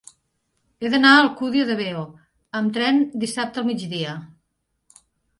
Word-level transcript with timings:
He 0.85 0.89
d'anar 0.93 1.09
a 1.17 1.17
l'Alcúdia 1.17 1.65
de 1.67 1.75
Veo 1.81 2.05
amb 2.59 2.73
tren 2.77 2.97
dissabte 3.25 3.61
al 3.63 3.67
migdia. 3.67 4.15